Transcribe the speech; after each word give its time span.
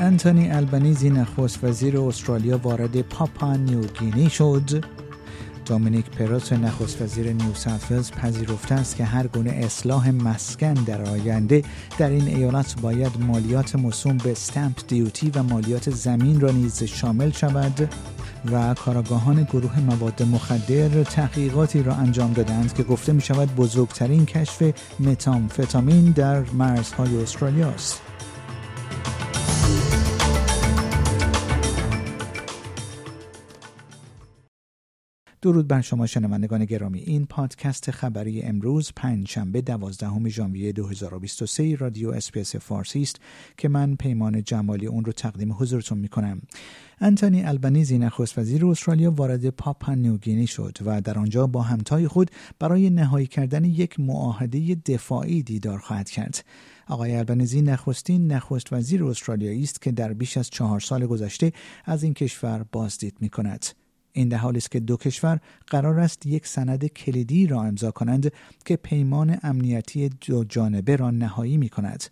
انتونی 0.00 0.50
البنیزی 0.50 1.10
نخست 1.10 1.64
وزیر 1.64 2.00
استرالیا 2.00 2.58
وارد 2.58 3.00
پاپا 3.00 3.56
نیوگینی 3.56 4.30
شد 4.30 4.84
دومینیک 5.66 6.10
پروت 6.10 6.52
نخست 6.52 7.02
وزیر 7.02 7.32
نیو 7.32 7.54
ساوت 7.54 8.10
پذیرفته 8.10 8.74
است 8.74 8.96
که 8.96 9.04
هر 9.04 9.26
گونه 9.26 9.50
اصلاح 9.50 10.10
مسکن 10.10 10.74
در 10.74 11.02
آینده 11.02 11.64
در 11.98 12.10
این 12.10 12.28
ایالت 12.28 12.80
باید 12.80 13.12
مالیات 13.20 13.76
مصوم 13.76 14.16
به 14.16 14.32
استمپ 14.32 14.76
دیوتی 14.88 15.30
و 15.30 15.42
مالیات 15.42 15.90
زمین 15.90 16.40
را 16.40 16.50
نیز 16.50 16.82
شامل 16.82 17.30
شود 17.30 17.88
و 18.52 18.74
کاراگاهان 18.74 19.42
گروه 19.42 19.80
مواد 19.80 20.22
مخدر 20.22 21.02
تحقیقاتی 21.02 21.82
را 21.82 21.94
انجام 21.94 22.32
دادند 22.32 22.74
که 22.74 22.82
گفته 22.82 23.12
می 23.12 23.20
شود 23.20 23.56
بزرگترین 23.56 24.26
کشف 24.26 24.72
متامفتامین 25.00 26.10
در 26.10 26.40
مرزهای 26.40 27.22
استرالیا 27.22 27.68
است. 27.68 28.09
درود 35.42 35.68
بر 35.68 35.80
شما 35.80 36.06
شنوندگان 36.06 36.64
گرامی. 36.64 37.00
این 37.00 37.26
پادکست 37.26 37.90
خبری 37.90 38.42
امروز 38.42 38.92
پنج 38.96 39.28
شنبه 39.28 39.60
دوازدهم 39.60 40.28
ژانویه 40.28 40.72
2023 40.72 41.74
رادیو 41.74 42.10
اسپیس 42.10 42.56
فارسی 42.56 43.02
است 43.02 43.20
که 43.56 43.68
من 43.68 43.96
پیمان 43.96 44.42
جمالی 44.42 44.86
اون 44.86 45.04
رو 45.04 45.12
تقدیم 45.12 45.52
حضورتون 45.52 45.98
می 45.98 46.08
کنم 46.08 46.42
انتونی 47.00 47.42
البنیزی 47.42 47.98
نخست 47.98 48.38
وزیر 48.38 48.66
استرالیا 48.66 49.10
وارد 49.10 49.50
پاپا 49.50 49.94
نیوگینی 49.94 50.46
شد 50.46 50.78
و 50.84 51.00
در 51.00 51.18
آنجا 51.18 51.46
با 51.46 51.62
همتای 51.62 52.08
خود 52.08 52.30
برای 52.58 52.90
نهایی 52.90 53.26
کردن 53.26 53.64
یک 53.64 54.00
معاهده 54.00 54.74
دفاعی 54.74 55.42
دیدار 55.42 55.78
خواهد 55.78 56.10
کرد. 56.10 56.44
آقای 56.86 57.16
البنیزی 57.16 57.62
نخستین 57.62 58.32
نخست 58.32 58.72
وزیر 58.72 59.04
استرالیایی 59.04 59.62
است 59.62 59.82
که 59.82 59.92
در 59.92 60.12
بیش 60.12 60.36
از 60.36 60.50
چهار 60.50 60.80
سال 60.80 61.06
گذشته 61.06 61.52
از 61.84 62.02
این 62.02 62.14
کشور 62.14 62.64
بازدید 62.72 63.16
می 63.20 63.28
کند. 63.28 63.79
این 64.12 64.28
در 64.28 64.36
حالی 64.36 64.58
است 64.58 64.70
که 64.70 64.80
دو 64.80 64.96
کشور 64.96 65.40
قرار 65.66 66.00
است 66.00 66.26
یک 66.26 66.46
سند 66.46 66.86
کلیدی 66.86 67.46
را 67.46 67.62
امضا 67.62 67.90
کنند 67.90 68.32
که 68.64 68.76
پیمان 68.76 69.38
امنیتی 69.42 70.08
دو 70.08 70.44
جانبه 70.44 70.96
را 70.96 71.10
نهایی 71.10 71.56
می 71.56 71.68
کند. 71.68 72.04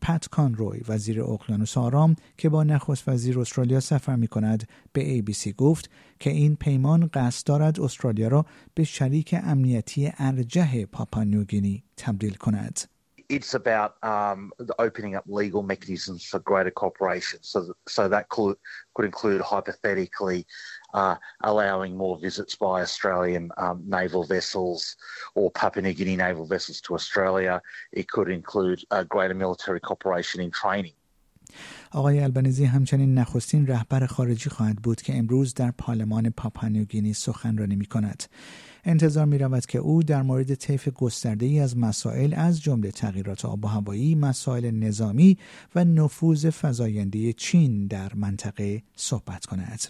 پت 0.00 0.28
کانروی 0.28 0.80
وزیر 0.88 1.22
اقیانوس 1.22 1.78
آرام 1.78 2.16
که 2.36 2.48
با 2.48 2.62
نخست 2.62 3.08
وزیر 3.08 3.40
استرالیا 3.40 3.80
سفر 3.80 4.16
می 4.16 4.28
کند 4.28 4.68
به 4.92 5.22
ABC 5.22 5.48
گفت 5.48 5.90
که 6.20 6.30
این 6.30 6.56
پیمان 6.56 7.10
قصد 7.14 7.46
دارد 7.46 7.80
استرالیا 7.80 8.28
را 8.28 8.46
به 8.74 8.84
شریک 8.84 9.34
امنیتی 9.42 10.12
ارجه 10.18 10.86
پاپانیوگینی 10.86 11.84
تبدیل 11.96 12.34
کند. 12.34 12.80
it's 13.28 13.54
about 13.54 13.96
um, 14.02 14.52
opening 14.78 15.14
up 15.14 15.24
legal 15.26 15.62
mechanisms 15.62 16.24
for 16.24 16.38
greater 16.38 16.70
cooperation. 16.70 17.38
So, 17.42 17.74
so 17.86 18.08
that 18.08 18.28
could, 18.30 18.56
could 18.94 19.04
include 19.04 19.40
hypothetically 19.42 20.46
uh, 20.94 21.16
allowing 21.42 21.96
more 21.96 22.18
visits 22.18 22.54
by 22.54 22.82
Australian 22.82 23.50
um, 23.56 23.82
naval 23.86 24.24
vessels 24.24 24.96
or 25.34 25.50
Papua 25.50 25.82
New 25.82 25.92
Guinea 25.92 26.16
naval 26.16 26.46
vessels 26.46 26.80
to 26.82 26.94
Australia. 26.94 27.60
It 27.92 28.08
could 28.08 28.30
include 28.30 28.84
uh, 28.90 29.04
greater 29.04 29.34
military 29.34 29.80
cooperation 29.80 30.40
in 30.40 30.50
training. 30.50 30.92
آقای 31.90 32.20
البنیزی 32.20 32.64
همچنین 32.64 33.18
نخستین 33.18 33.66
رهبر 33.66 34.06
خارجی 34.06 34.50
خواهد 34.50 34.76
بود 34.76 35.02
که 35.02 35.18
امروز 35.18 35.54
در 35.54 35.70
پارلمان 35.70 36.30
پاپانیوگینی 36.30 37.12
سخنرانی 37.12 37.76
می 37.76 37.86
کند. 37.86 38.22
انتظار 38.84 39.24
می 39.24 39.38
رود 39.38 39.66
که 39.66 39.78
او 39.78 40.02
در 40.02 40.22
مورد 40.22 40.54
طیف 40.54 40.88
گسترده 40.88 41.46
ای 41.46 41.60
از 41.60 41.76
مسائل 41.76 42.34
از 42.36 42.62
جمله 42.62 42.90
تغییرات 42.90 43.44
آب 43.44 43.64
و 43.64 43.68
هوایی، 43.68 44.14
مسائل 44.14 44.70
نظامی 44.70 45.38
و 45.74 45.84
نفوذ 45.84 46.50
فزاینده 46.62 47.32
چین 47.32 47.86
در 47.86 48.14
منطقه 48.14 48.82
صحبت 48.96 49.46
کند. 49.46 49.80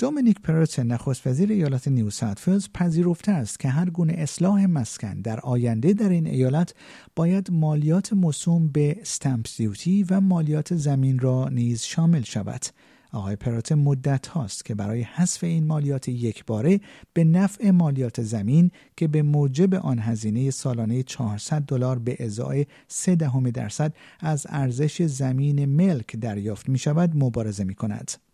دومینیک 0.00 0.40
پرت 0.40 0.78
نخست 0.78 1.26
وزیر 1.26 1.52
ایالت 1.52 1.88
نیو 1.88 2.10
ساوت 2.10 2.70
پذیرفته 2.74 3.32
است 3.32 3.60
که 3.60 3.68
هر 3.68 3.90
گونه 3.90 4.12
اصلاح 4.12 4.66
مسکن 4.66 5.20
در 5.20 5.40
آینده 5.40 5.92
در 5.92 6.08
این 6.08 6.26
ایالت 6.26 6.74
باید 7.16 7.50
مالیات 7.52 8.12
مصوم 8.12 8.68
به 8.68 8.96
استمپ 9.00 9.46
دیوتی 9.56 10.02
و 10.10 10.20
مالیات 10.20 10.74
زمین 10.74 11.18
را 11.18 11.48
نیز 11.48 11.82
شامل 11.82 12.22
شود. 12.22 12.64
آقای 13.12 13.36
پرات 13.36 13.72
مدت 13.72 14.26
هاست 14.26 14.64
که 14.64 14.74
برای 14.74 15.02
حذف 15.02 15.44
این 15.44 15.66
مالیات 15.66 16.08
یک 16.08 16.44
باره 16.44 16.80
به 17.12 17.24
نفع 17.24 17.70
مالیات 17.70 18.22
زمین 18.22 18.70
که 18.96 19.08
به 19.08 19.22
موجب 19.22 19.74
آن 19.74 19.98
هزینه 19.98 20.50
سالانه 20.50 21.02
400 21.02 21.62
دلار 21.62 21.98
به 21.98 22.16
ازای 22.24 22.66
3 22.88 23.16
دهم 23.16 23.50
درصد 23.50 23.94
از 24.20 24.46
ارزش 24.50 25.02
زمین 25.02 25.64
ملک 25.64 26.16
دریافت 26.16 26.68
می 26.68 26.78
شود 26.78 27.16
مبارزه 27.16 27.64
می 27.64 27.74
کند. 27.74 28.27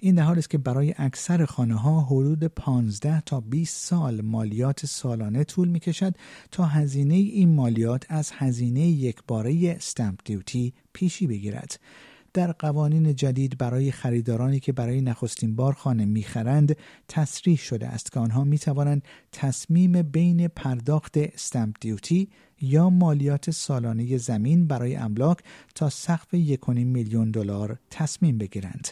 این 0.00 0.14
در 0.14 0.22
حالی 0.22 0.38
است 0.38 0.50
که 0.50 0.58
برای 0.58 0.94
اکثر 0.96 1.44
خانه 1.44 1.74
ها 1.74 2.00
حدود 2.00 2.44
15 2.44 3.20
تا 3.20 3.40
20 3.40 3.86
سال 3.86 4.20
مالیات 4.20 4.86
سالانه 4.86 5.44
طول 5.44 5.68
می 5.68 5.80
کشد 5.80 6.14
تا 6.50 6.64
هزینه 6.64 7.14
این 7.14 7.54
مالیات 7.54 8.06
از 8.08 8.30
هزینه 8.34 8.80
یک 8.80 9.16
باره 9.28 9.74
استمپ 9.76 10.20
دیوتی 10.24 10.74
پیشی 10.92 11.26
بگیرد. 11.26 11.80
در 12.34 12.52
قوانین 12.52 13.14
جدید 13.14 13.58
برای 13.58 13.90
خریدارانی 13.90 14.60
که 14.60 14.72
برای 14.72 15.00
نخستین 15.00 15.56
بار 15.56 15.72
خانه 15.72 16.04
می‌خرند 16.04 16.76
تصریح 17.08 17.56
شده 17.56 17.86
است 17.86 18.12
که 18.12 18.20
آنها 18.20 18.44
می 18.44 18.58
توانند 18.58 19.02
تصمیم 19.32 20.02
بین 20.02 20.48
پرداخت 20.48 21.16
استمپ 21.16 21.76
دیوتی 21.80 22.28
یا 22.60 22.90
مالیات 22.90 23.50
سالانه 23.50 24.16
زمین 24.16 24.66
برای 24.66 24.96
املاک 24.96 25.38
تا 25.74 25.90
سقف 25.90 26.34
1.5 26.34 26.68
میلیون 26.68 27.30
دلار 27.30 27.78
تصمیم 27.90 28.38
بگیرند. 28.38 28.88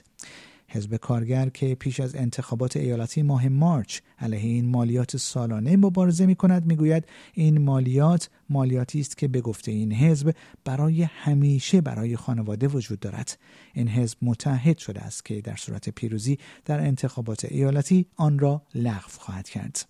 حزب 0.72 0.96
کارگر 0.96 1.48
که 1.48 1.74
پیش 1.74 2.00
از 2.00 2.14
انتخابات 2.14 2.76
ایالتی 2.76 3.22
ماه 3.22 3.48
مارچ 3.48 4.00
علیه 4.18 4.38
این 4.38 4.68
مالیات 4.68 5.16
سالانه 5.16 5.76
مبارزه 5.76 6.26
می 6.26 6.34
کند 6.34 6.66
می 6.66 6.76
گوید 6.76 7.04
این 7.34 7.62
مالیات 7.62 8.30
مالیاتی 8.50 9.00
است 9.00 9.18
که 9.18 9.28
به 9.28 9.40
گفته 9.40 9.72
این 9.72 9.92
حزب 9.92 10.34
برای 10.64 11.02
همیشه 11.02 11.80
برای 11.80 12.16
خانواده 12.16 12.68
وجود 12.68 13.00
دارد. 13.00 13.38
این 13.74 13.88
حزب 13.88 14.18
متحد 14.22 14.78
شده 14.78 15.00
است 15.00 15.24
که 15.24 15.40
در 15.40 15.56
صورت 15.56 15.88
پیروزی 15.88 16.38
در 16.64 16.80
انتخابات 16.80 17.44
ایالتی 17.44 18.06
آن 18.16 18.38
را 18.38 18.62
لغو 18.74 19.08
خواهد 19.18 19.48
کرد. 19.48 19.86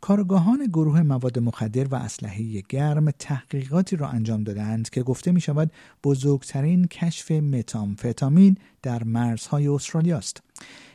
کارگاهان 0.00 0.66
گروه 0.66 1.02
مواد 1.02 1.38
مخدر 1.38 1.88
و 1.88 1.94
اسلحه 1.94 2.62
گرم 2.68 3.10
تحقیقاتی 3.10 3.96
را 3.96 4.08
انجام 4.08 4.44
دادند 4.44 4.90
که 4.90 5.02
گفته 5.02 5.32
می 5.32 5.40
شود 5.40 5.70
بزرگترین 6.04 6.86
کشف 6.86 7.30
متامفتامین 7.30 8.56
در 8.82 9.04
مرزهای 9.04 9.68
استرالیا 9.68 10.18
است. 10.18 10.42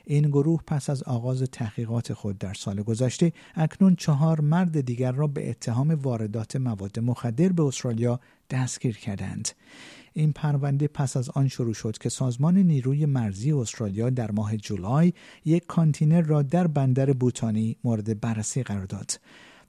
این 0.06 0.28
گروه 0.28 0.62
پس 0.68 0.90
از 0.90 1.04
آغاز 1.04 1.44
تحقیقات 1.44 2.14
خود 2.14 2.38
در 2.38 2.54
سال 2.54 2.82
گذشته 2.82 3.34
اکنون 3.56 3.96
چهار 3.96 4.42
مرد 4.42 4.82
دیگر 4.82 5.12
را 5.12 5.28
به 5.28 5.50
اتهام 5.50 5.92
واردات 5.92 6.56
مواد 6.56 7.00
مخدر 7.00 7.50
به 7.50 7.64
استرالیا 7.64 8.20
دستگیر 8.50 8.98
کردند. 8.98 9.50
این 10.14 10.34
پرونده 10.34 10.88
پس 10.88 11.18
از 11.18 11.30
آن 11.30 11.48
شروع 11.48 11.74
شد 11.74 11.98
که 11.98 12.10
سازمان 12.10 12.58
نیروی 12.58 13.06
مرزی 13.06 13.52
استرالیا 13.52 14.10
در 14.10 14.32
ماه 14.32 14.58
جولای 14.58 15.14
یک 15.46 15.66
کانتینر 15.68 16.22
را 16.22 16.42
در 16.42 16.68
بندر 16.68 17.14
بوتانی 17.14 17.78
مورد 17.84 18.20
بررسی 18.20 18.64
قرار 18.64 18.86
داد. 18.86 19.20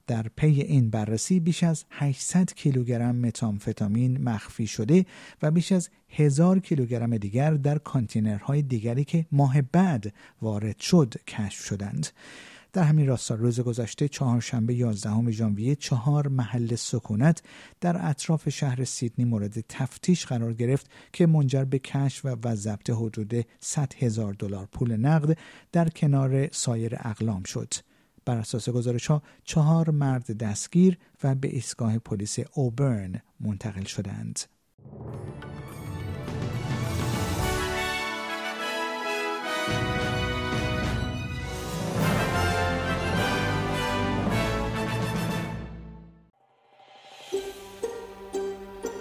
در 0.06 0.27
پی 0.37 0.61
این 0.61 0.91
بررسی 0.91 1.41
بیش 1.41 1.65
از 1.65 1.84
800 1.91 2.53
کیلوگرم 2.53 3.17
متامفتامین 3.17 4.22
مخفی 4.22 4.67
شده 4.67 5.06
و 5.43 5.50
بیش 5.50 5.72
از 5.72 5.89
هزار 6.09 6.59
کیلوگرم 6.59 7.17
دیگر 7.17 7.55
در 7.55 7.78
کانتینرهای 7.78 8.62
دیگری 8.62 9.05
که 9.05 9.27
ماه 9.33 9.62
بعد 9.62 10.12
وارد 10.43 10.78
شد 10.78 11.15
کشف 11.27 11.65
شدند. 11.65 12.07
در 12.72 12.83
همین 12.83 13.07
راستا 13.07 13.34
روز 13.34 13.60
گذشته 13.60 14.09
چهارشنبه 14.09 14.75
11 14.75 15.31
ژانویه 15.31 15.75
چهار 15.75 16.28
محل 16.28 16.75
سکونت 16.75 17.42
در 17.81 18.09
اطراف 18.09 18.48
شهر 18.48 18.84
سیدنی 18.84 19.25
مورد 19.25 19.65
تفتیش 19.69 20.27
قرار 20.27 20.53
گرفت 20.54 20.91
که 21.13 21.27
منجر 21.27 21.65
به 21.65 21.78
کشف 21.78 22.25
و, 22.25 22.36
و 22.45 22.54
ضبط 22.57 22.91
حدود 22.91 23.34
100 23.60 23.92
هزار 23.98 24.33
دلار 24.33 24.69
پول 24.72 24.97
نقد 24.97 25.39
در 25.72 25.89
کنار 25.89 26.48
سایر 26.53 26.97
اقلام 26.98 27.42
شد. 27.42 27.75
بر 28.27 28.39
اساس 28.39 28.69
گزارش 28.69 29.07
ها 29.07 29.23
چهار 29.45 29.91
مرد 29.91 30.39
دستگیر 30.39 30.99
و 31.25 31.34
به 31.34 31.49
ایستگاه 31.49 31.99
پلیس 31.99 32.39
اوبرن 32.55 33.23
منتقل 33.41 33.84
شدند. 33.84 34.41